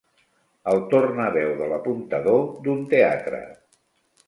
[0.71, 3.45] El tornaveu de l'apuntador d'un teatre.